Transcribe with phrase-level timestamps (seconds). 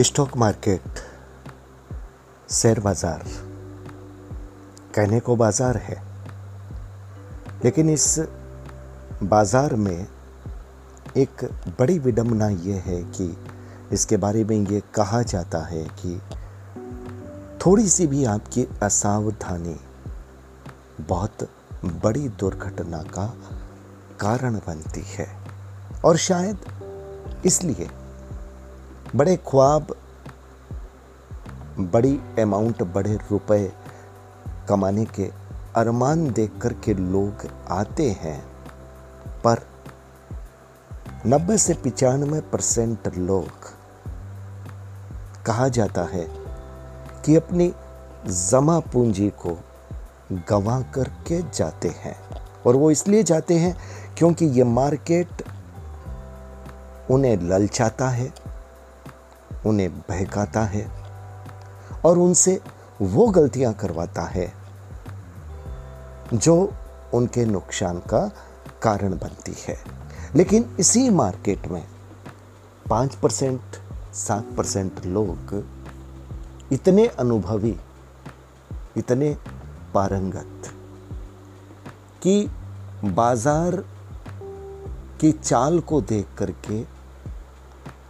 [0.00, 1.00] Stock market,
[2.50, 3.24] share बाज़ार,
[4.94, 5.96] कहने को बाज़ार है।
[7.64, 8.18] लेकिन इस
[9.22, 10.06] बाज़ार में
[11.16, 11.44] एक
[11.78, 13.36] बड़ी विडम्बना ये है कि
[13.92, 16.20] इसके बारे में ये कहा जाता है कि
[17.66, 19.80] थोड़ी सी भी आपकी असावधानी
[21.08, 21.48] बहुत
[21.84, 23.26] बड़ी दुर्घटना का
[24.20, 25.28] कारण बनती है।
[26.04, 26.56] और शायद
[27.46, 27.88] इसलिए
[29.16, 29.86] बड़े ख्वाब,
[31.80, 33.72] बड़ी अमाउंट बड़े रुपए
[34.68, 35.30] कमाने के
[35.76, 38.40] अरमान देख कर के लोग आते हैं,
[39.46, 39.66] पर
[41.26, 43.70] 90 से पचानवे परसेंट लोग
[45.46, 46.26] कहा जाता है
[47.24, 47.72] कि अपनी
[48.26, 49.58] जमा पूंजी को
[50.32, 52.16] गंवा करके जाते हैं।
[52.66, 53.76] और वो इसलिए जाते हैं
[54.18, 55.42] क्योंकि ये मार्केट
[57.10, 58.41] उन्हें ललचाता है
[59.66, 60.86] उन्हें बहकाता है
[62.04, 62.60] और उनसे
[63.02, 64.52] वो गलतियाँ करवाता है
[66.34, 66.72] जो
[67.14, 68.20] उनके नुकसान का
[68.82, 69.76] कारण बनती है।
[70.34, 71.84] लेकिन इसी मार्केट में
[72.90, 73.60] पाँच परसेंट,
[74.14, 75.64] सात परसेंट लोग
[76.72, 77.76] इतने अनुभवी,
[78.96, 79.36] इतने
[79.94, 80.70] पारंगत
[82.22, 82.48] कि
[83.04, 83.76] बाज़ार
[85.20, 86.82] की चाल को देख करके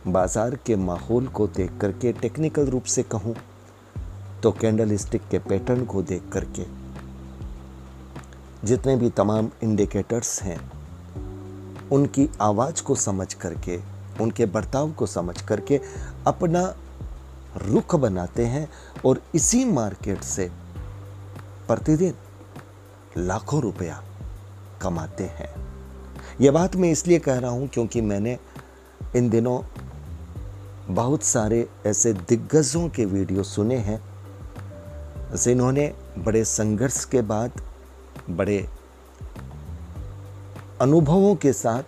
[0.07, 3.35] बाज़ार के माहौल को देख करके टेक्निकल रूप से कहूँ
[4.43, 6.65] तो कैंडल स्टिक के पैटर्न को देख करके
[8.65, 10.59] जितने भी तमाम इंडिकेटर्स हैं,
[11.91, 13.79] उनकी आवाज़ को समझ करके
[14.21, 15.81] उनके बर्ताव को समझ करके
[16.27, 16.63] अपना
[17.57, 18.69] रुख बनाते हैं
[19.05, 20.51] और इसी मार्केट से
[21.69, 22.15] प्रतिदिन
[23.19, 24.03] लाखों रुपया
[24.83, 25.55] कमाते हैं।
[26.41, 28.39] यह बात मैं इसलिए कह रहा हूँ क्योंकि मैंने
[29.17, 29.59] इन दिनों
[30.89, 34.03] बहुत सारे ऐसे दिग्गजों के वीडियो सुने हैं।
[35.37, 37.53] जिन्होंने बड़े संघर्ष के बाद,
[38.31, 38.69] बड़े
[40.81, 41.83] अनुभवों के साथ,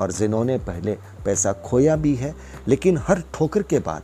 [0.00, 2.34] और जिन्होंने पहले पैसा खोया भी है,
[2.68, 4.02] लेकिन हर ठोकर के बाद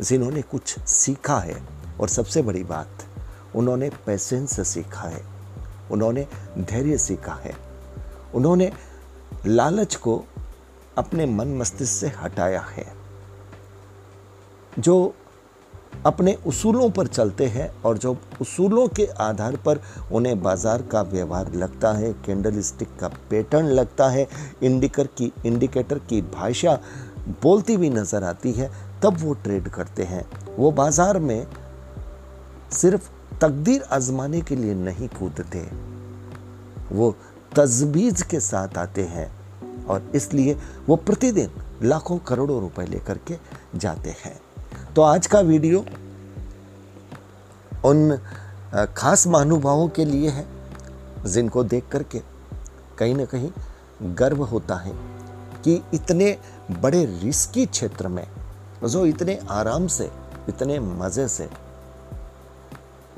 [0.00, 1.62] जिन्होंने कुछ सीखा है।
[2.00, 2.88] और सबसे बड़ी बात,
[3.56, 5.24] उन्होंने पैसेंस सीखा है।
[5.90, 6.26] उन्होंने
[6.58, 7.54] धैर्य सीखा है।
[8.34, 8.72] उन्होंने
[9.46, 10.24] लालच को
[10.98, 12.97] अपने मन मस्तिष्क से हटाया है।
[14.78, 15.14] जो
[16.06, 19.80] अपने उसूलों पर चलते हैं और जो उसूलों के आधार पर
[20.12, 24.26] उन्हें बाज़ार का व्यवहार लगता है कैंडल स्टिक का पैटर्न लगता है,
[24.62, 26.78] इंडिकर की, इंडिकेटर की भाषा
[27.42, 28.70] बोलती हुई नज़र आती है,
[29.02, 30.24] तब वो ट्रेड करते हैं।
[30.56, 31.46] वो बाज़ार में
[32.72, 33.10] सिर्फ़
[33.40, 35.66] तकदीर आजमाने के लिए नहीं कूदते।
[36.92, 37.14] वो
[37.56, 39.30] तजवीज़ के साथ आते हैं
[39.86, 40.56] और इसलिए
[40.88, 41.50] वो प्रतिदिन
[41.82, 43.36] लाखों करोड़ों रुपए लेकर के
[43.74, 44.40] जाते हैं।
[44.96, 45.84] तो आज का वीडियो
[47.84, 48.18] उन
[48.96, 50.44] खास महानुभावों के लिए है,
[51.26, 52.20] जिनको देख करके
[52.98, 53.50] कहीं ना कहीं
[54.16, 54.92] गर्व होता है
[55.64, 56.36] कि इतने
[56.72, 58.26] बड़े रिस्की क्षेत्र में,
[58.84, 60.10] जो इतने आराम से,
[60.48, 61.48] इतने मज़े से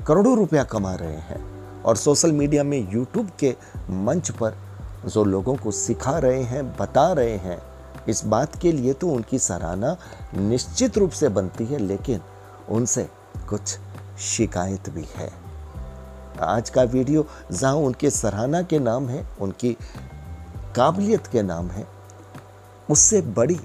[0.07, 1.41] करोड़ों रुपया कमा रहे हैं
[1.83, 3.55] और सोशल मीडिया में यूट्यूब के
[3.89, 4.57] मंच पर
[5.05, 7.61] जो लोगों को सिखा रहे हैं, बता रहे हैं
[8.09, 9.95] इस बात के लिए तो उनकी सराहना
[10.35, 12.21] निश्चित रूप से बनती है, लेकिन
[12.69, 13.09] उनसे
[13.49, 13.77] कुछ
[14.19, 15.29] शिकायत भी है।
[16.41, 19.75] आज का वीडियो जहाँ उनके सराहना के नाम है, उनकी
[20.75, 21.87] काबिलियत के नाम है,
[22.89, 23.59] उससे बड़ी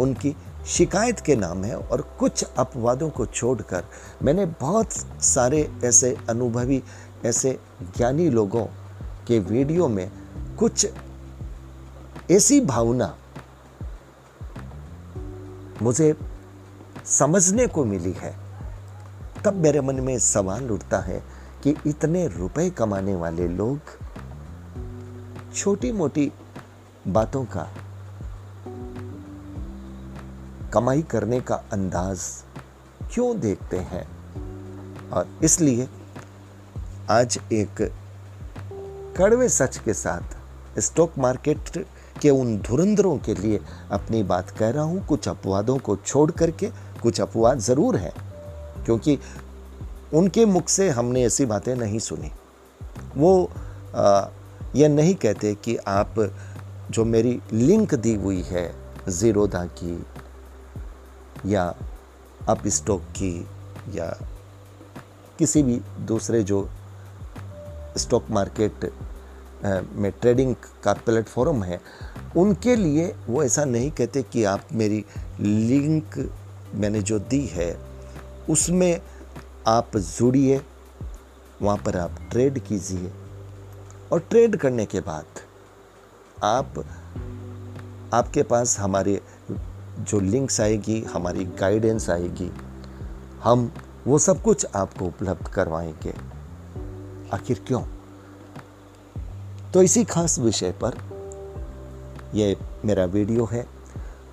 [0.00, 0.34] उनकी
[0.66, 3.84] शिकायत के नाम है और कुछ अपवादों को छोड़कर
[4.22, 4.92] मैंने बहुत
[5.22, 6.82] सारे ऐसे अनुभवी,
[7.24, 7.58] ऐसे
[7.96, 8.64] ज्ञानी लोगों
[9.26, 10.10] के वीडियो में
[10.58, 10.86] कुछ
[12.30, 13.14] ऐसी भावना
[15.82, 16.16] मुझे
[17.04, 18.36] समझने को मिली है।
[19.44, 21.22] तब मेरे मन में सवाल उठता है
[21.62, 23.80] कि इतने रुपए कमाने वाले लोग
[25.54, 26.32] छोटी मोटी
[27.08, 27.74] बातों का
[30.72, 32.20] कमाई करने का अंदाज
[33.14, 34.06] क्यों देखते हैं?
[35.10, 35.88] और इसलिए
[37.10, 37.92] आज एक
[39.16, 40.36] कड़वे सच के साथ
[40.80, 41.86] स्टॉक मार्केट
[42.22, 43.60] के उन धुरंधरों के लिए
[43.92, 46.70] अपनी बात कह रहा हूँ। कुछ अपवादों को छोड़ करके
[47.02, 48.12] कुछ अपवाद ज़रूर हैं,
[48.84, 49.18] क्योंकि
[50.14, 52.30] उनके मुख से हमने ऐसी बातें नहीं सुनी।
[53.16, 53.50] वो
[54.76, 56.14] यह नहीं कहते कि आप,
[56.90, 58.70] जो मेरी लिंक दी हुई है,
[59.10, 60.04] ज़ीरोदा की,
[61.46, 61.74] या
[62.48, 63.34] अप स्टॉक की,
[63.94, 64.06] या
[65.38, 66.68] किसी भी दूसरे जो
[67.98, 68.90] स्टॉक मार्केट
[69.64, 70.54] में ट्रेडिंग
[70.84, 71.80] का प्लेटफॉर्म है
[72.36, 75.04] उनके लिए वो ऐसा नहीं कहते कि आप मेरी
[75.40, 76.34] लिंक
[76.74, 77.78] मैंने जो दी है,
[78.50, 79.02] उसमें
[79.66, 80.62] आप जुड़िए,
[81.62, 83.12] वहाँ पर आप ट्रेड कीजिए।
[84.12, 85.24] और ट्रेड करने के बाद
[86.44, 86.84] आप,
[88.14, 89.20] आपके पास हमारे
[89.98, 92.52] जो लिंक्स आएगी, हमारी गाइडेंस आएगी,
[93.42, 93.72] हम
[94.06, 96.14] वो सब कुछ आपको उपलब्ध करवाएँगे।
[97.34, 97.82] आखिर क्यों?
[99.74, 101.11] तो इसी खास विषय पर
[102.34, 103.66] ये मेरा वीडियो है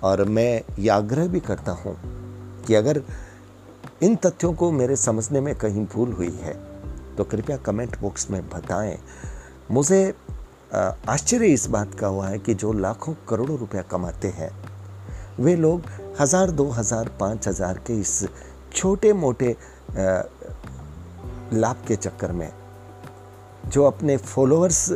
[0.02, 1.96] और मैं ये आग्रह भी करता हूँ
[2.66, 3.02] कि अगर
[4.02, 6.54] इन तथ्यों को मेरे समझने में कहीं भूल हुई है
[7.16, 8.96] तो कृपया कमेंट बॉक्स में बताएँ।
[9.70, 10.02] मुझे
[10.74, 14.50] आश्चर्य इस बात का हुआ है कि जो लाखों करोड़ों रुपया कमाते हैं,
[15.40, 15.82] वे लोग
[16.20, 18.24] हज़ार, दो हज़ार, पाँच हज़ार के इस
[18.74, 19.56] छोटे मोटे
[21.52, 22.50] लाभ के चक्कर में,
[23.66, 24.88] जो अपने फॉलोअर्स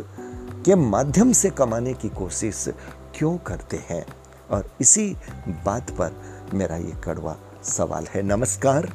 [0.64, 2.68] के माध्यम से कमाने की कोशिश
[3.14, 4.06] क्यों करते हैं?
[4.50, 5.16] और इसी
[5.48, 6.12] बात पर
[6.54, 8.92] मेरा ये कड़वा सवाल है। नमस्कार,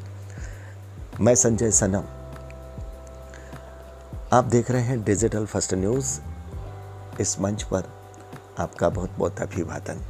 [1.21, 2.03] मैं संजय सनम।
[4.33, 6.21] आप देख रहे हैं डिजिटल फ़र्स्ट न्यूज़।
[7.21, 7.83] इस मंच पर
[8.59, 10.01] आपका बहुत बहुत अभिवादन।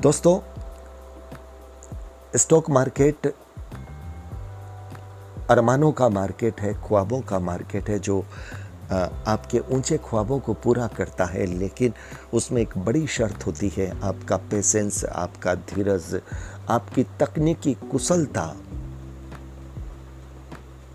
[0.00, 0.40] दोस्तों,
[2.38, 3.34] स्टॉक मार्केट,
[5.50, 8.24] अरमानों का मार्केट है, ख्वाबों का मार्केट है, जो
[8.92, 11.92] आपके ऊँचे ख्वाबों को पूरा करता है, लेकिन
[12.34, 16.20] उसमें एक बड़ी शर्त होती है, आपका पेशेंस आपका धीरज,
[16.68, 18.56] आपकी तकनीकी कुशलता,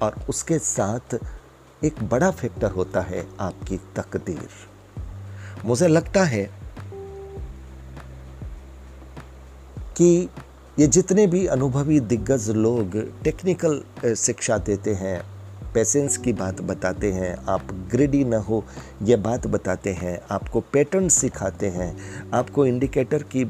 [0.01, 1.17] और उसके साथ
[1.83, 4.49] एक बड़ा फैक्टर होता है आपकी तकदीर।
[5.65, 6.43] मुझे लगता है
[9.97, 10.29] कि
[10.79, 13.83] ये जितने भी अनुभवी दिग्गज लोग टेक्निकल
[14.15, 15.32] शिक्षा देते हैं
[15.73, 17.61] पेशेंस की बात बताते हैं आप
[17.91, 18.63] ग्रेडी ना हो
[19.03, 21.97] यह बात बताते हैं आपको पैटर्न सिखाते हैं
[22.31, 23.45] आपको इंडिकेटर की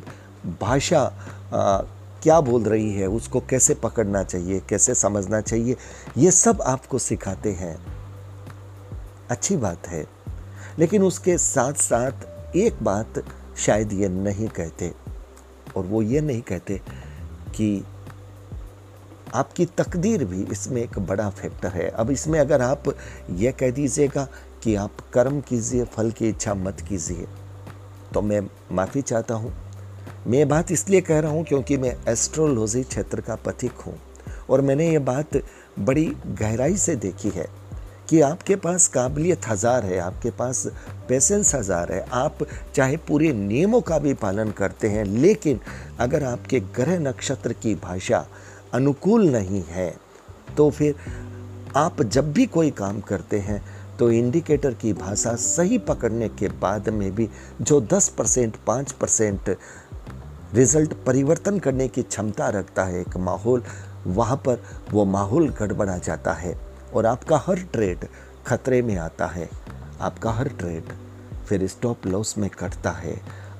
[0.61, 1.01] भाषा
[1.53, 1.81] आ,
[2.23, 5.77] क्या बोल रही है उसको कैसे पकड़ना चाहिए कैसे समझना चाहिए
[6.17, 7.85] ये सब आपको सिखाते हैं।
[9.29, 10.05] अच्छी बात है
[10.79, 12.11] लेकिन उसके साथ साथ
[12.55, 13.13] एक बात
[13.57, 14.93] शायद ये नहीं कहते
[15.77, 16.81] और वो ये नहीं कहते
[17.55, 17.83] कि
[19.33, 22.83] आपकी तकदीर भी इसमें एक बड़ा फैक्टर है। अब इसमें अगर आप
[23.31, 24.27] ये कह दीजिएगा
[24.63, 27.27] कि आप कर्म कीजिए, फल की इच्छा मत कीजिए
[28.13, 28.41] तो मैं
[28.71, 29.53] माफ़ी चाहता हूँ।
[30.27, 33.97] मैं बात इसलिए कह रहा हूँ क्योंकि मैं एस्ट्रोलॉजी क्षेत्र का पथिक हूँ
[34.49, 35.37] और मैंने ये बात
[35.79, 36.05] बड़ी
[36.39, 37.47] गहराई से देखी है
[38.09, 40.65] कि आपके पास काबिलियत हज़ार है, आपके पास
[41.09, 42.37] पेशेंस हज़ार है। आप
[42.75, 45.59] चाहे पूरे नियमों का भी पालन करते हैं, लेकिन
[45.99, 48.25] अगर आपके ग्रह नक्षत्र की भाषा
[48.73, 49.93] अनुकूल नहीं है।
[50.57, 50.95] तो फिर
[51.75, 53.63] आप जब भी कोई काम करते हैं
[53.99, 57.29] तो इंडिकेटर की भाषा सही पकड़ने के बाद में भी
[57.61, 59.57] जो 10 परसेंट, पाँच परसेंट
[60.53, 63.63] रिज़ल्ट परिवर्तन करने की क्षमता रखता है एक माहौल,
[64.07, 66.55] वहाँ पर वो माहौल गड़बड़ा जाता है
[66.93, 68.07] और आपका हर ट्रेड
[68.47, 69.49] खतरे में आता है।
[70.01, 70.93] आपका हर ट्रेड
[71.47, 73.15] फिर स्टॉप लॉस में कटता है।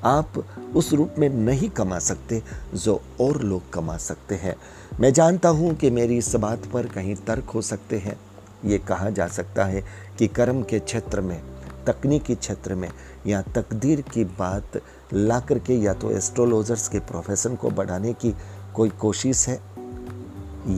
[0.06, 0.44] आप
[0.76, 2.42] उस रूप में नहीं कमा सकते
[2.76, 4.56] जो और लोग कमा सकते हैं।
[5.00, 8.18] मैं जानता हूँ कि मेरी इस बात पर कहीं तर्क हो सकते हैं।
[8.66, 9.84] ये कहा जा सकता है
[10.20, 11.42] कि कर्म के क्षेत्र में,
[11.88, 12.90] तकनीकी क्षेत्र में
[13.28, 14.80] या तकदीर की बात
[15.14, 18.34] ला करके या तो एस्ट्रोलॉजर्स के प्रोफेशन को बढ़ाने की
[18.76, 19.60] कोई कोशिश है,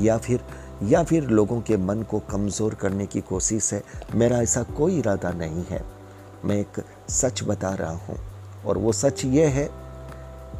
[0.03, 0.39] या फिर
[0.83, 3.81] या फिर लोगों के मन को कमज़ोर करने की कोशिश है।
[4.15, 5.83] मेरा ऐसा कोई इरादा नहीं है।
[6.45, 8.17] मैं एक सच बता रहा हूँ।
[8.65, 9.69] और वो सच ये है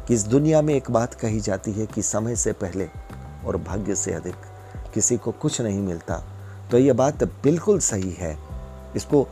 [0.06, 2.88] कि इस दुनिया में एक बात कही जाती है कि समय से पहले
[3.46, 4.34] और भाग्य से अधिक
[4.94, 6.22] किसी को कुछ नहीं मिलता।
[6.70, 8.36] तो ये बात बिल्कुल सही है।
[8.96, 9.26] इसको,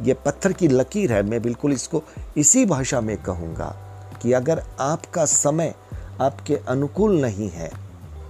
[0.00, 2.02] ये पत्थर की लकीर है, मैं बिल्कुल इसको
[2.36, 3.74] इसी भाषा में कहूँगा
[4.22, 5.74] कि अगर आपका समय
[6.20, 7.70] आपके अनुकूल नहीं है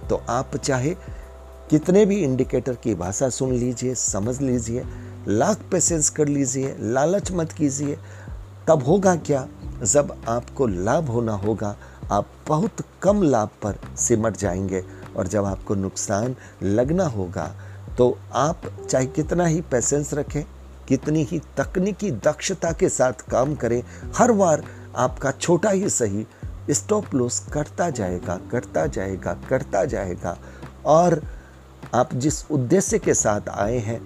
[0.09, 0.95] तो आप चाहे
[1.69, 4.83] कितने भी इंडिकेटर की भाषा सुन लीजिए, समझ लीजिए,
[5.27, 7.97] लाख पेशेंस कर लीजिए, लालच मत कीजिए,
[8.67, 9.47] तब होगा क्या?
[9.83, 11.75] जब आपको लाभ होना होगा,
[12.11, 14.83] आप बहुत कम लाभ पर सिमट जाएँगे
[15.17, 17.51] और जब आपको नुकसान लगना होगा
[17.97, 20.43] तो आप चाहे कितना ही पेशेंस रखें,
[20.87, 23.83] कितनी ही तकनीकी दक्षता के साथ काम करें,
[24.15, 24.63] हर बार
[24.97, 26.25] आपका छोटा ही सही
[26.69, 30.37] स्टॉप लॉस करता जाएगा करता जाएगा करता जाएगा।
[30.85, 31.21] और
[31.93, 34.01] आप जिस उद्देश्य के साथ आए हैं,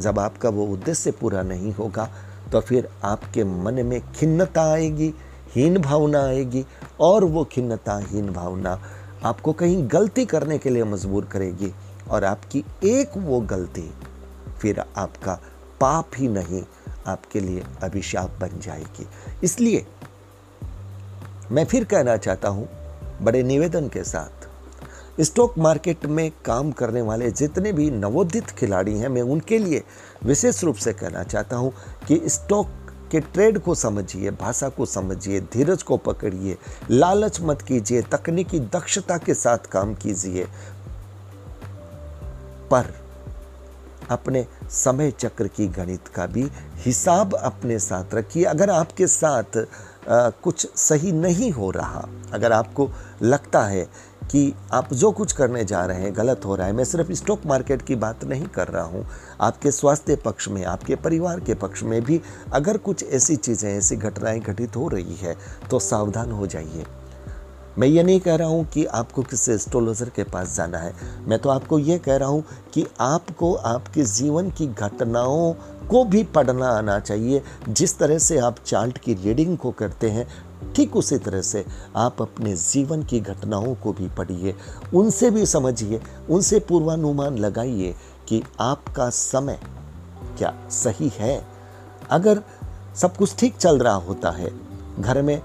[0.00, 2.10] जब आपका वो उद्देश्य पूरा नहीं होगा
[2.52, 5.12] तो फिर आपके मन में खिन्नता आएगी,
[5.54, 6.64] हीन भावना आएगी,
[7.00, 8.80] और वो खिन्नता, हीन भावना
[9.24, 11.72] आपको कहीं गलती करने के लिए मजबूर करेगी।
[12.10, 13.90] और आपकी एक वो गलती
[14.60, 15.38] फिर आपका
[15.80, 16.62] पाप ही नहीं,
[17.06, 19.06] आपके लिए अभिशाप बन जाएगी।
[19.44, 19.86] इसलिए
[21.52, 22.68] मैं फिर कहना चाहता हूँ,
[23.22, 24.46] बड़े निवेदन के साथ,
[25.20, 29.82] स्टॉक मार्केट में काम करने वाले जितने भी नवोदित खिलाड़ी हैं, मैं उनके लिए
[30.24, 31.72] विशेष रूप से कहना चाहता हूँ
[32.08, 32.70] कि स्टॉक
[33.10, 36.56] के ट्रेड को समझिए भाषा को समझिए धीरज को पकड़िए
[36.90, 40.46] लालच मत कीजिए तकनीकी दक्षता के साथ काम कीजिए।
[42.70, 42.94] पर
[44.10, 49.58] अपने समय चक्र की गणित का भी हिसाब अपने साथ रखिए। अगर आपके साथ
[50.08, 52.88] आ, कुछ सही नहीं हो रहा अगर आपको
[53.22, 53.86] लगता है
[54.30, 57.46] कि आप जो कुछ करने जा रहे हैं, गलत हो रहा है। मैं सिर्फ़ स्टॉक
[57.46, 59.06] मार्केट की बात नहीं कर रहा हूँ।
[59.40, 62.20] आपके स्वास्थ्य पक्ष में, आपके परिवार के पक्ष में भी
[62.52, 65.36] अगर कुछ ऐसी चीज़ें, ऐसी घटनाएँ घटित हो रही है
[65.70, 66.84] तो सावधान हो जाइए।
[67.78, 70.92] मैं ये नहीं कह रहा हूँ कि आपको किसी एस्ट्रोलॉजर के पास जाना है।
[71.26, 72.44] मैं तो आपको ये कह रहा हूँ
[72.74, 75.52] कि आपको आपके जीवन की घटनाओं
[75.90, 80.26] को भी पढ़ना आना चाहिए। जिस तरह से आप चार्ट की रीडिंग को करते हैं
[80.76, 81.64] ठीक उसी तरह से
[81.96, 84.54] आप अपने जीवन की घटनाओं को भी पढ़िए,
[84.94, 86.00] उनसे भी समझिए,
[86.30, 87.94] उनसे पूर्वानुमान लगाइए
[88.28, 89.60] कि आपका समय
[90.38, 91.46] क्या सही है।
[92.10, 92.42] अगर
[92.96, 94.50] सब कुछ ठीक चल रहा होता है,
[95.00, 95.42] घर में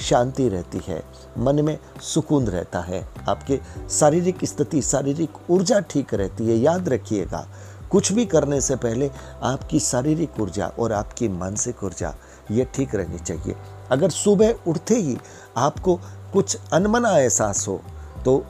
[0.00, 1.02] शांति रहती है,
[1.38, 7.46] मन में सुकून रहता है, आपके शारीरिक स्थिति, शारीरिक ऊर्जा ठीक रहती है, याद रखिएगा।
[7.90, 9.10] कुछ भी करने से पहले
[9.42, 12.14] आपकी शारीरिक ऊर्जा और आपकी मानसिक ऊर्जा,
[12.50, 13.54] ये ठीक रहनी चाहिए।
[13.90, 15.16] अगर सुबह उठते ही
[15.56, 15.98] आपको
[16.32, 17.80] कुछ अनमना एहसास हो
[18.24, 18.44] तो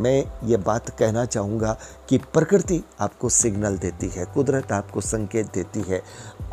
[0.00, 1.76] मैं ये बात कहना चाहूँगा
[2.08, 6.02] कि प्रकृति आपको सिग्नल देती है, कुदरत आपको संकेत देती है।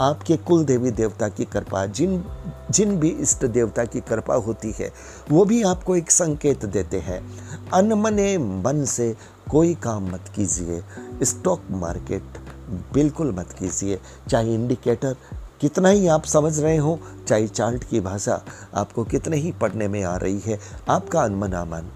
[0.02, 2.24] आपके कुल देवी देवता की कृपा, जिन
[2.72, 4.92] जिन भी इष्ट देवता की कृपा होती है,
[5.32, 7.20] वो भी आपको एक संकेत देते हैं।
[7.74, 9.16] अनमने मन से
[9.52, 10.82] कोई काम मत कीजिए,
[11.24, 12.38] स्टॉक मार्केट
[12.94, 14.00] बिल्कुल मत कीजिए,
[14.30, 15.16] चाहे इंडिकेटर
[15.62, 18.45] कितना ही आप समझ रहे हो, चाहे चार्ट की भाषा
[18.75, 21.91] आपको कितने ही पढ़ने में आ रही है, आपका अनमना मन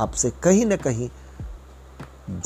[0.00, 1.10] आपसे कहीं ना कहीं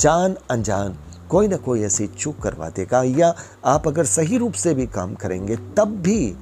[0.01, 0.99] जान अनजान,
[1.31, 5.15] कोई ना कोई ऐसी चूक करवा देगा, या आप अगर सही रूप से भी काम
[5.15, 6.37] करेंगे, तब भी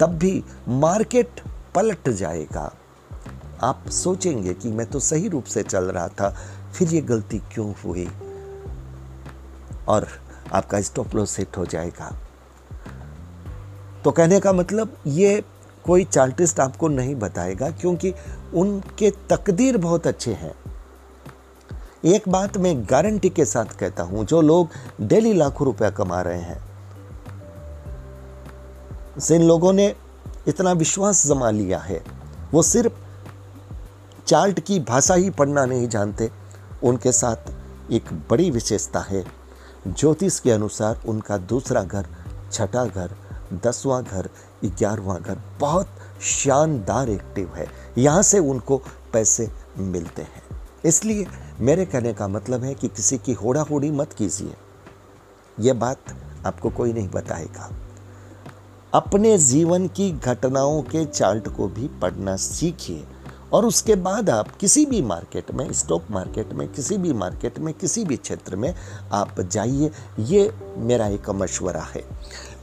[0.00, 1.40] तब भी मार्केट
[1.74, 2.72] पलट जाएगा।
[3.62, 6.36] आप सोचेंगे कि मैं तो सही रूप से चल रहा था,
[6.74, 8.08] फिर ये गलती क्यों हुई?
[9.88, 10.08] और
[10.52, 12.21] आपका स्टॉप लॉस सेट हो जाएगा।
[14.04, 15.42] तो कहने का मतलब ये
[15.84, 18.12] कोई चार्टिस्ट आपको नहीं बताएगा, क्योंकि
[18.54, 20.54] उनके तकदीर बहुत अच्छे हैं।
[22.04, 24.68] एक बात मैं गारंटी के साथ कहता हूँ, जो लोग
[25.00, 26.60] डेली लाखों रुपया कमा रहे हैं
[29.18, 29.94] जिन लोगों ने
[30.48, 32.02] इतना विश्वास जमा लिया है।
[32.52, 32.92] वो सिर्फ़
[34.26, 36.30] चार्ट की भाषा ही पढ़ना नहीं जानते,
[36.82, 39.24] उनके साथ एक बड़ी विशेषता है।
[39.88, 42.06] ज्योतिष के अनुसार उनका दूसरा घर
[42.52, 43.14] छठा घर
[43.52, 44.28] दसवां घर,
[44.64, 45.88] ग्यारहवां घर, बहुत
[46.22, 47.66] शानदार एक्टिव है।
[47.98, 48.82] यहाँ से उनको
[49.12, 50.42] पैसे मिलते हैं।
[50.84, 51.26] इसलिए
[51.60, 54.54] मेरे कहने का मतलब है कि किसी की होड़ा होड़ी मत कीजिए।
[55.60, 55.98] यह बात
[56.46, 57.70] आपको कोई नहीं बताएगा।
[58.94, 63.06] अपने जीवन की घटनाओं के चार्ट को भी पढ़ना सीखिए
[63.52, 67.74] और उसके बाद आप किसी भी मार्केट में, स्टॉक मार्केट में, किसी भी मार्केट में,
[67.74, 68.74] किसी भी क्षेत्र में
[69.12, 72.04] आप जाइए। ये मेरा एक मशवरा है।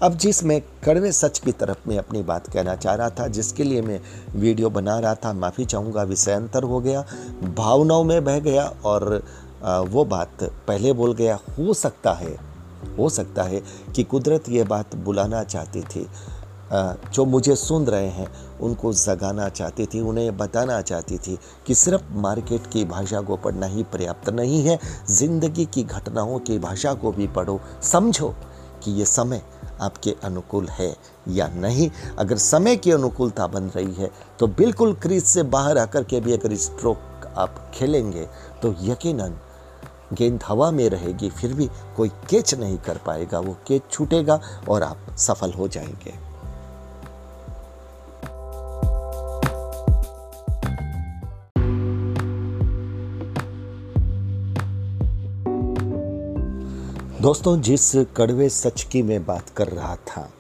[0.04, 3.64] अब जिस मैं कड़वे सच की तरफ़ में अपनी बात कहना चाह रहा था, जिसके
[3.64, 4.00] लिए मैं
[4.36, 7.04] वीडियो बना रहा था, माफ़ी चाहूँगा, विषय अंतर हो गया,
[7.56, 9.24] भावनाओं में बह गया और
[9.64, 12.36] वो बात पहले बोल गया, हो सकता है,
[12.98, 13.62] हो सकता है
[13.96, 16.08] कि कुदरत ये बात बुलाना चाहती थी
[16.72, 18.28] जो मुझे सुन रहे हैं,
[18.62, 21.38] उनको जगाना चाहती थी, उन्हें बताना चाहती थी
[21.68, 24.80] कि सिर्फ़ मार्केट की भाषा को पढ़ना ही पर्याप्त नहीं है,
[25.10, 28.36] ज़िंदगी की घटनाओं की भाषा को भी पढ़ो, समझो
[28.84, 29.42] कि ये समय
[29.82, 30.96] आपके अनुकूल है
[31.28, 34.10] या नहीं। अगर समय की अनुकूलता बन रही है
[34.40, 38.28] तो बिल्कुल क्रीज से बाहर आकर के भी अगर स्ट्रोक आप खेलेंगे
[38.62, 39.40] तो यकीनन
[40.14, 44.84] गेंद हवा में रहेगी, फिर भी कोई कैच नहीं कर पाएगा, वो कैच छूटेगा और
[44.84, 46.29] आप सफल हो जाएँगे।
[57.22, 60.34] दोस्तों, जिस कड़वे सच की मैं बात कर रहा था,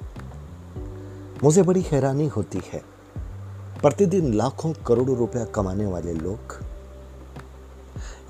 [1.44, 2.82] मुझे बड़ी हैरानी होती है।
[3.82, 6.60] प्रतिदिन लाखों करोड़ों रुपया कमाने वाले लोग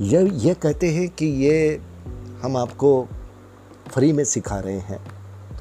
[0.01, 1.81] यह ये कहते हैं कि ये
[2.41, 3.07] हम आपको
[3.93, 4.99] फ्री में सिखा रहे हैं।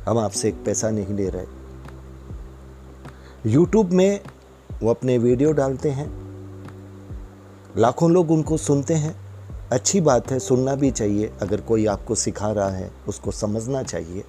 [0.08, 1.46] हम आपसे एक पैसा नहीं ले रहे।
[3.46, 4.20] यूट्यूब में
[4.82, 6.10] वो अपने वीडियो डालते हैं।
[7.76, 9.27] लाखों लोग उनको सुनते हैं।
[9.72, 14.24] अच्छी बात है, सुनना भी चाहिए। अगर कोई आपको सिखा रहा है, उसको समझना चाहिए।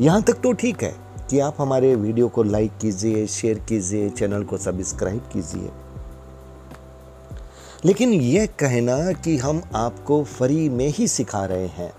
[0.00, 0.94] यहाँ तक तो ठीक है
[1.30, 5.70] कि आप हमारे वीडियो को लाइक कीजिए शेयर कीजिए चैनल को सब्सक्राइब कीजिए।
[7.84, 11.92] लेकिन यह कहना कि हम आपको फ्री में ही सिखा रहे हैं।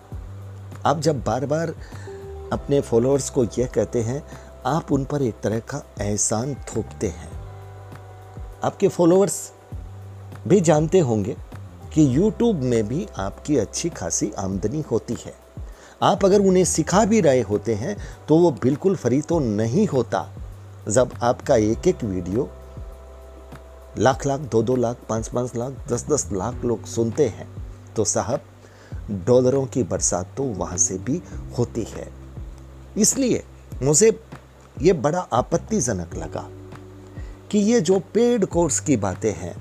[0.86, 1.76] आप जब बार बार
[2.54, 4.24] अपने फॉलोअर्स को यह कहते हैं,
[4.66, 7.30] आप उन पर एक तरह का एहसान थोपते हैं।
[8.64, 9.52] आपके फॉलोअर्स
[10.48, 11.36] भी जानते होंगे
[11.96, 15.34] कि YouTube में भी आपकी अच्छी खासी आमदनी होती है।
[16.04, 17.96] आप अगर उन्हें सिखा भी रहे होते हैं
[18.28, 20.28] तो वो बिल्कुल फ्री तो नहीं होता।
[20.90, 22.50] जब आपका एक एक वीडियो
[23.98, 27.48] लाख लाख, दो दो लाख, पाँच पाँच लाख, दस दस लाख लोग सुनते हैं
[27.96, 28.42] तो साहब,
[29.28, 31.22] डॉलरों की बरसात तो वहाँ से भी
[31.58, 32.08] होती है।
[32.98, 33.44] इसलिए
[33.84, 34.20] मुझे
[34.82, 36.48] ये बड़ा आपत्तिजनक लगा
[37.52, 39.56] कि ये जो पेड कोर्स की बातें हैं,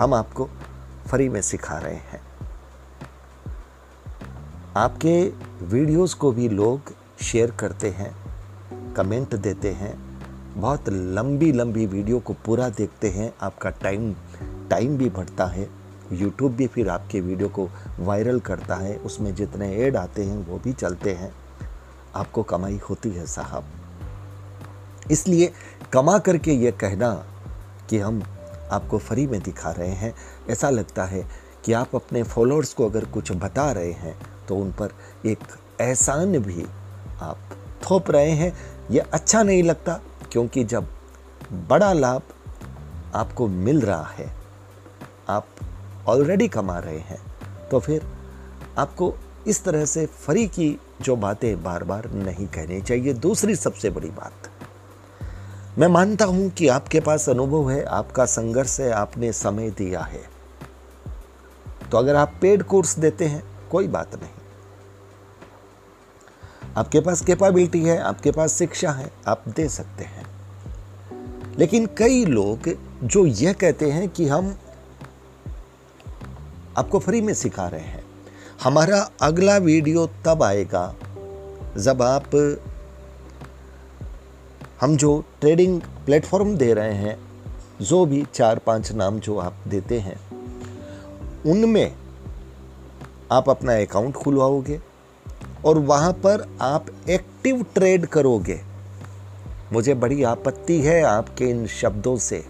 [0.00, 0.48] हम आपको
[1.06, 2.20] फ्री में सिखा रहे हैं।
[4.76, 5.32] आपके
[5.66, 6.92] वीडियोस को भी लोग
[7.22, 8.14] शेयर करते हैं,
[8.94, 9.94] कमेंट देते हैं,
[10.56, 14.14] बहुत लंबी लंबी वीडियो को पूरा देखते हैं, आपका टाइम
[14.70, 15.68] टाइम भी बढ़ता है
[16.12, 17.68] यूट्यूब भी फिर आपके वीडियो को
[17.98, 21.32] वायरल करता है, उसमें जितने ऐड आते हैं वो भी चलते हैं।
[22.14, 23.64] आपको कमाई होती है साहब।
[25.10, 25.52] इसलिए
[25.92, 27.14] कमा करके ये कहना
[27.90, 28.22] कि हम
[28.74, 30.14] आपको फ्री में दिखा रहे हैं।
[30.50, 31.24] ऐसा लगता है
[31.64, 34.16] कि आप अपने फॉलोअर्स को अगर कुछ बता रहे हैं
[34.48, 34.94] तो उन पर
[35.26, 35.38] एक
[35.80, 36.64] एहसान भी
[37.20, 37.50] आप
[37.82, 38.52] थोप रहे हैं।
[38.90, 40.00] ये अच्छा नहीं लगता,
[40.32, 40.88] क्योंकि जब
[41.68, 42.22] बड़ा लाभ
[43.14, 44.26] आपको मिल रहा है,
[45.28, 45.46] आप
[46.08, 47.20] ऑलरेडी कमा रहे हैं
[47.70, 48.02] तो फिर
[48.78, 49.12] आपको
[49.46, 54.10] इस तरह से फ्री की जो बातें बार बार नहीं कहनी चाहिए। दूसरी सबसे बड़ी
[54.10, 54.50] बात
[55.78, 60.22] मैं मानता हूँ कि आपके पास अनुभव है, आपका संघर्ष है, आपने समय दिया है।
[61.90, 64.30] तो अगर आप पेड कोर्स देते हैं, कोई बात नहीं।
[66.76, 70.26] आपके पास कैपेबिलिटी है, आपके पास शिक्षा है, आप दे सकते हैं।
[71.58, 72.58] लेकिन कई लोग
[73.02, 74.58] जो यह कहते हैं कि हम
[76.78, 78.04] आपको फ्री में सिखा रहे हैं।
[78.62, 80.94] हमारा अगला वीडियो तब आएगा
[81.76, 82.24] जब आप
[84.84, 87.18] हम जो ट्रेडिंग प्लेटफॉर्म दे रहे हैं,
[87.82, 90.16] जो भी चार पाँच नाम जो आप देते हैं,
[91.46, 91.94] उनमें
[93.32, 94.80] आप अपना अकाउंट खुलवाओगे
[95.64, 98.60] और वहाँ पर आप एक्टिव ट्रेड करोगे।
[99.72, 102.44] मुझे बड़ी आपत्ति है आपके इन शब्दों से।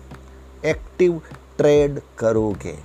[0.64, 1.22] एक्टिव
[1.56, 2.78] ट्रेड करोगे।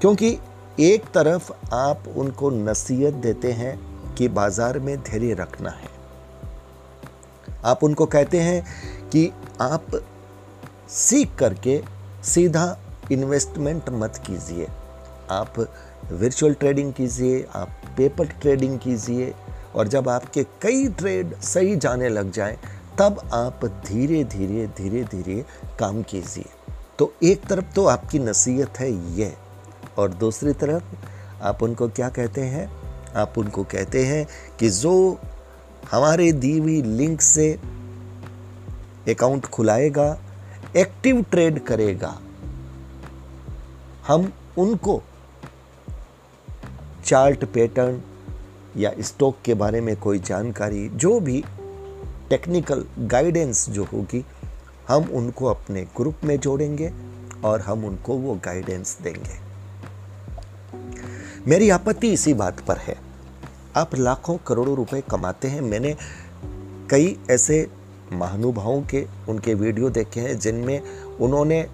[0.00, 0.38] क्योंकि
[0.80, 3.80] एक तरफ़ आप उनको नसीहत देते हैं
[4.14, 5.95] कि बाज़ार में धैर्य रखना है।
[7.66, 8.62] आप उनको कहते हैं
[9.10, 9.86] कि आप
[10.88, 11.80] सीख करके
[12.24, 12.76] सीधा
[13.12, 14.66] इन्वेस्टमेंट मत कीजिए।
[15.30, 15.58] आप
[16.12, 19.34] वर्चुअल ट्रेडिंग कीजिए, आप पेपर ट्रेडिंग कीजिए
[19.74, 22.58] और जब आपके कई ट्रेड सही जाने लग जाए,
[22.98, 25.44] तब आप धीरे धीरे धीरे धीरे
[25.78, 26.44] काम कीजिए।
[26.98, 29.32] तो एक तरफ़ तो आपकी नसीहत है ये
[29.98, 32.70] और दूसरी तरफ़ आप उनको क्या कहते हैं?
[33.16, 34.26] आप उनको कहते हैं
[34.58, 35.18] कि जो
[35.90, 37.52] हमारे दी हुई लिंक से
[39.08, 40.18] अकाउंट खुलाएगा,
[40.76, 42.20] एक्टिव ट्रेड करेगा।
[44.06, 45.02] हम उनको
[47.04, 48.02] चार्ट पैटर्न
[48.76, 51.44] या स्टॉक के बारे में कोई जानकारी, जो भी
[52.30, 54.26] टेक्निकल गाइडेंस जो होगी,
[54.88, 56.92] हम उनको अपने ग्रुप में जोड़ेंगे
[57.44, 59.46] और हम उनको वो गाइडेंस देंगे।
[61.48, 63.05] मेरी आपत्ति इसी बात पर है।
[63.76, 65.96] आप लाखों करोड़ों रुपए कमाते हैं। मैंने
[66.90, 67.70] कई ऐसे
[68.12, 70.80] महानुभावों के, उनके वीडियो देखे हैं, जिनमें
[71.20, 71.66] उन्होंने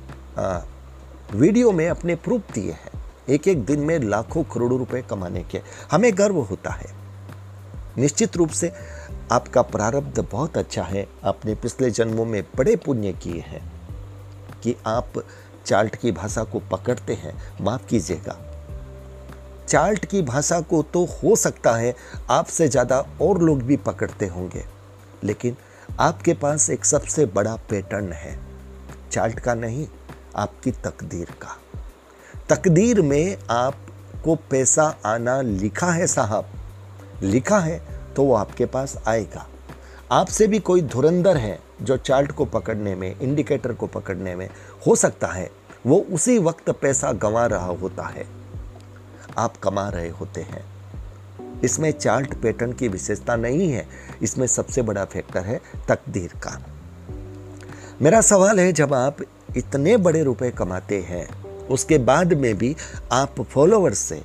[1.35, 2.91] वीडियो में अपने प्रूफ दिए हैं
[3.29, 5.61] एक एक दिन में लाखों करोड़ों रुपए कमाने के।
[5.93, 6.95] हमें गर्व होता है।
[7.99, 8.73] निश्चित रूप से
[9.33, 13.73] आपका प्रारब्ध बहुत अच्छा है। आपने पिछले जन्मों में बड़े पुण्य किए हैं
[14.63, 15.13] कि आप
[15.67, 18.52] चार्ट की भाषा को पकड़ते हैं। माफ़ कीजिएगा।
[19.69, 21.95] चार्ट की भाषा को तो हो सकता है
[22.31, 24.65] आपसे ज़्यादा और लोग भी पकड़ते होंगे,
[25.25, 25.57] लेकिन
[26.01, 28.39] आपके पास एक सबसे बड़ा पैटर्न है,
[29.13, 29.87] चार्ट का नहीं,
[30.37, 31.57] आपकी तकदीर का।
[32.49, 36.51] तकदीर में आपको पैसा आना लिखा है साहब,
[37.23, 37.81] लिखा है
[38.17, 39.47] तो वो आपके पास आएगा।
[40.13, 44.49] आपसे भी कोई धुरंधर है जो चार्ट को पकड़ने में, इंडिकेटर को पकड़ने में
[44.87, 45.51] हो सकता है,
[45.87, 48.27] वो उसी वक्त पैसा गंवा रहा होता है।
[49.39, 50.65] आप कमा रहे होते हैं।
[51.65, 53.89] इसमें चार्ट पैटर्न की विशेषता नहीं है।
[54.23, 56.67] इसमें सबसे बड़ा फैक्टर है तकदीर का।
[58.03, 59.17] मेरा सवाल है, जब आप
[59.57, 62.77] इतने बड़े रुपए कमाते हैं, उसके बाद में भी
[63.13, 64.23] आप फॉलोअर्स से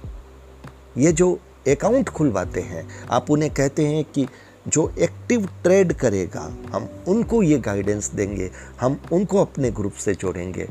[0.98, 4.28] ये जो अकाउंट खुलवाते हैं, आप उन्हें कहते हैं कि
[4.68, 10.70] जो एक्टिव ट्रेड करेगा, हम उनको ये गाइडेंस देंगे, हम उनको अपने ग्रुप से जोड़ेंगे।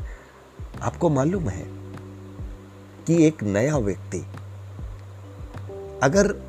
[0.81, 1.76] आपको मालूम है
[3.07, 4.25] कि एक नया व्यक्ति।
[6.03, 6.47] अगर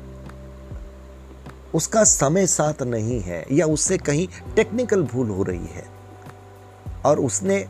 [1.73, 5.85] उसका समय साथ नहीं है या उससे कहीं टेक्निकल भूल हो रही है
[7.05, 7.67] और उसने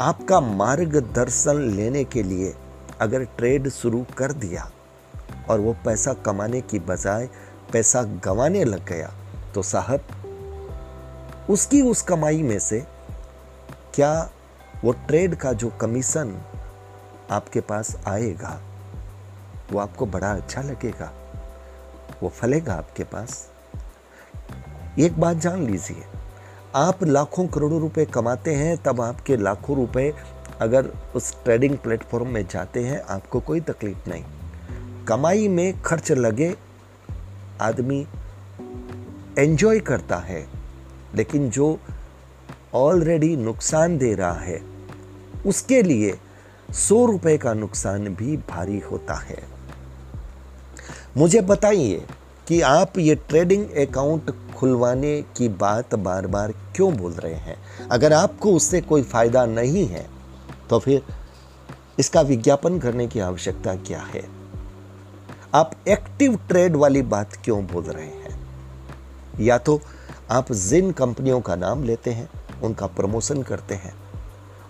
[0.00, 2.54] आपका मार्गदर्शन लेने के लिए
[3.00, 4.70] अगर ट्रेड शुरू कर दिया
[5.48, 7.28] और वो पैसा कमाने की बजाय
[7.72, 9.12] पैसा गंवाने लग गया
[9.54, 10.00] तो साहब,
[11.50, 12.86] उसकी उस कमाई में से
[13.94, 14.30] क्या
[14.84, 16.42] वो ट्रेड का जो कमीशन
[17.30, 18.60] आपके पास आएगा,
[19.72, 21.12] वो आपको बड़ा अच्छा लगेगा,
[22.22, 23.48] वो फलेगा आपके पास।
[24.98, 26.04] एक बात जान लीजिए,
[26.74, 30.12] आप लाखों करोड़ों रुपए कमाते हैं, तब आपके लाखों रुपए
[30.60, 34.24] अगर उस ट्रेडिंग प्लेटफॉर्म में जाते हैं, आपको कोई तकलीफ़ नहीं।
[35.08, 36.54] कमाई में खर्च लगे,
[37.60, 38.06] आदमी
[39.38, 40.46] एंजॉय करता है,
[41.14, 41.78] लेकिन जो
[42.74, 44.60] ऑलरेडी नुकसान दे रहा है,
[45.46, 46.18] उसके लिए
[46.72, 49.42] सौ रुपए का नुकसान भी भारी होता है।
[51.16, 52.06] मुझे बताइए
[52.48, 57.56] कि आप ये ट्रेडिंग अकाउंट खुलवाने की बात बार बार क्यों बोल रहे हैं?
[57.90, 60.06] अगर आपको उससे कोई फ़ायदा नहीं है
[60.70, 61.02] तो फिर
[61.98, 64.24] इसका विज्ञापन करने की आवश्यकता क्या है?
[65.54, 68.40] आप एक्टिव ट्रेड वाली बात क्यों बोल रहे हैं?
[69.40, 69.80] या तो
[70.30, 72.28] आप जिन कंपनियों का नाम लेते हैं,
[72.62, 74.01] उनका प्रमोशन करते हैं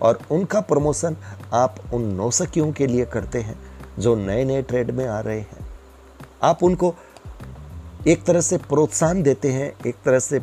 [0.03, 1.15] और उनका प्रमोशन
[1.53, 3.57] आप उन नौसकियों के लिए करते हैं
[3.99, 5.67] जो नए नए ट्रेड में आ रहे हैं।
[6.43, 6.95] आप उनको
[8.07, 10.41] एक तरह से प्रोत्साहन देते हैं, एक तरह से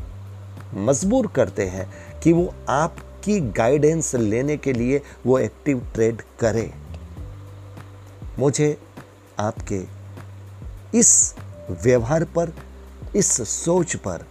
[0.75, 1.88] मजबूर करते हैं
[2.20, 6.73] कि वो आपकी गाइडेंस लेने के लिए वो एक्टिव ट्रेड करें।
[8.38, 8.77] मुझे
[9.38, 9.83] आपके
[10.99, 11.35] इस
[11.83, 12.53] व्यवहार पर,
[13.16, 14.25] इस सोच पर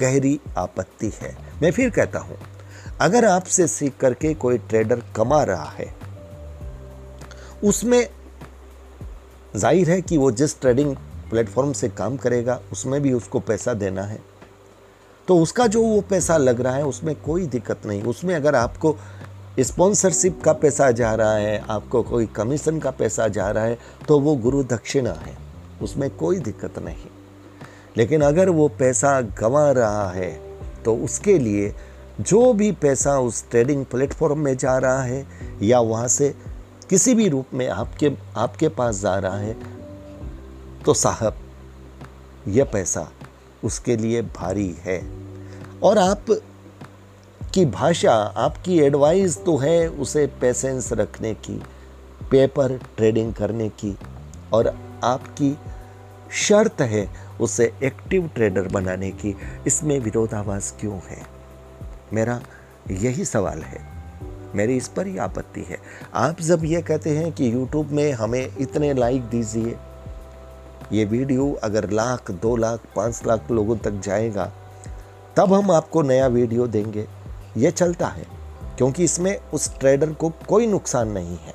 [0.00, 2.36] गहरी आपत्ति है। मैं फिर कहता हूँ
[3.00, 5.94] अगर आपसे सीख करके कोई ट्रेडर कमा रहा है,
[7.64, 8.06] उसमें
[9.56, 10.94] ज़ाहिर है कि वो जिस ट्रेडिंग
[11.30, 14.18] प्लेटफॉर्म से काम करेगा, उसमें भी उसको पैसा देना है।
[15.28, 18.96] तो उसका जो वो पैसा लग रहा है, उसमें कोई दिक्कत नहीं। उसमें अगर आपको
[19.60, 23.78] स्पॉन्सरशिप का पैसा जा रहा है, आपको कोई कमीशन का पैसा जा रहा है
[24.08, 25.36] तो वो गुरु दक्षिणा है।
[25.82, 27.06] उसमें कोई दिक्कत नहीं।
[27.96, 30.30] लेकिन अगर वो पैसा गंवा रहा है
[30.84, 31.74] तो उसके लिए
[32.20, 35.26] जो भी पैसा उस ट्रेडिंग प्लेटफॉर्म में जा रहा है
[35.62, 36.34] या वहाँ से
[36.90, 39.56] किसी भी रूप में आपके आपके पास जा रहा है
[40.84, 41.36] तो साहब,
[42.48, 43.08] यह पैसा
[43.64, 44.98] उसके लिए भारी है।
[45.82, 46.26] और आप
[47.54, 51.60] की भाषा, आपकी एडवाइस तो है उसे पेशेंस रखने की
[52.30, 53.96] पेपर ट्रेडिंग करने की,
[54.52, 54.74] और
[55.04, 55.56] आपकी
[56.38, 57.08] शर्त है
[57.40, 61.22] उसे एक्टिव ट्रेडर बनाने की। इसमें विरोधाभास क्यों है?
[62.12, 62.40] मेरा
[62.90, 63.82] यही सवाल है।
[64.54, 65.78] मेरी इस पर ही आपत्ति है।
[66.14, 69.76] आप जब ये कहते हैं कि यूट्यूब में हमें इतने लाइक दीजिए,
[70.92, 74.50] ये वीडियो अगर लाख, दो लाख, पाँच लाख लोगों तक जाएगा,
[75.36, 77.06] तब हम आपको नया वीडियो देंगे।
[77.56, 78.26] ये चलता है,
[78.78, 81.54] क्योंकि इसमें उस ट्रेडर को कोई नुकसान नहीं है।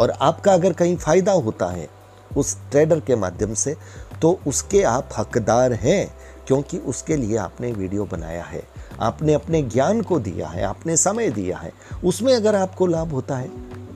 [0.00, 1.88] और आपका अगर कहीं फ़ायदा होता है
[2.36, 3.76] उस ट्रेडर के माध्यम से
[4.22, 6.14] तो उसके आप हकदार हैं।
[6.48, 8.62] क्योंकि उसके लिए आपने वीडियो बनाया है।
[9.00, 11.72] आपने अपने ज्ञान को दिया है, आपने समय दिया है।
[12.04, 13.50] उसमें अगर आपको लाभ होता है,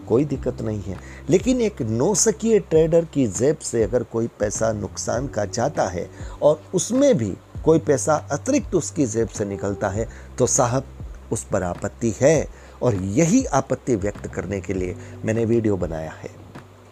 [0.09, 0.99] कोई दिक्कत नहीं है।
[1.31, 6.09] लेकिन एक नौसकीय ट्रेडर की जेब से अगर कोई पैसा नुकसान का जाता है
[6.43, 7.35] और उसमें भी
[7.65, 10.09] कोई पैसा अतिरिक्त उसकी जेब से निकलता है
[10.39, 10.85] तो साहब,
[11.33, 12.49] उस पर आपत्ति है
[12.83, 16.31] और यही आपत्ति व्यक्त करने के लिए मैंने वीडियो बनाया है।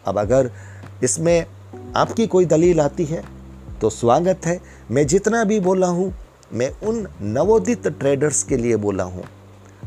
[0.07, 0.51] अब अगर
[1.05, 1.47] इसमें
[1.97, 3.36] आपकी कोई दलील आती है
[3.81, 4.61] तो स्वागत है।
[4.91, 6.13] मैं जितना भी बोला हूँ,
[6.53, 9.25] मैं उन नवोदित ट्रेडर्स के लिए बोला हूँ।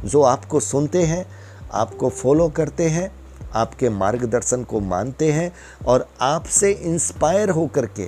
[0.05, 1.25] जो आपको सुनते हैं,
[1.73, 3.11] आपको फॉलो करते हैं,
[3.53, 5.51] आपके मार्गदर्शन को मानते हैं
[5.87, 8.07] और आपसे इंस्पायर होकर के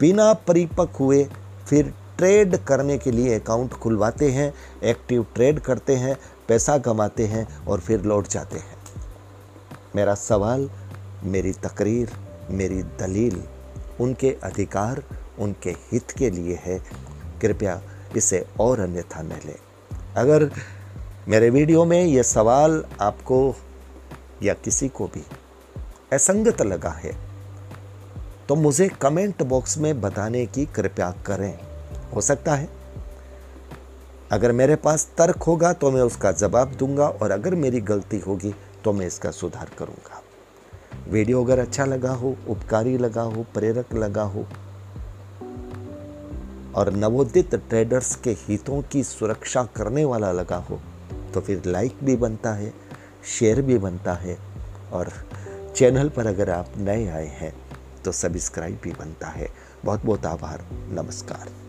[0.00, 1.24] बिना परिपक्व हुए
[1.68, 6.16] फिर ट्रेड करने के लिए अकाउंट खुलवाते हैं एक्टिव ट्रेड करते हैं,
[6.48, 8.76] पैसा कमाते हैं और फिर लौट जाते हैं।
[9.96, 10.70] मेरा सवाल,
[11.24, 12.12] मेरी तकरीर,
[12.50, 13.42] मेरी दलील
[14.00, 15.02] उनके अधिकार
[15.38, 16.78] उनके हित के लिए है।
[17.42, 17.80] कृपया
[18.16, 19.58] इसे और अन्यथा न लें।
[20.16, 20.50] अगर
[21.28, 23.54] मेरे वीडियो में ये सवाल आपको
[24.42, 25.22] या किसी को भी
[26.12, 27.12] असंगत लगा है
[28.48, 31.58] तो मुझे कमेंट बॉक्स में बताने की कृपया करें।
[32.14, 32.68] हो सकता है।
[34.32, 38.54] अगर मेरे पास तर्क होगा तो मैं उसका जवाब दूँगा और अगर मेरी गलती होगी
[38.84, 40.20] तो मैं इसका सुधार करूँगा।
[41.08, 44.46] वीडियो अगर अच्छा लगा हो, उपकारी लगा हो, प्रेरक लगा हो,
[46.74, 50.80] और नवोदित ट्रेडर्स के हितों की सुरक्षा करने वाला लगा हो
[51.34, 52.72] तो फिर लाइक भी बनता है
[53.30, 54.36] शेयर भी बनता है,
[54.92, 55.12] और
[55.76, 57.52] चैनल पर अगर आप नए आए हैं
[58.04, 59.48] तो सब्सक्राइब भी बनता है।
[59.84, 61.63] बहुत बहुत आभार, नमस्कार।